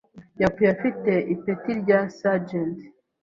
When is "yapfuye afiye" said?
0.41-1.15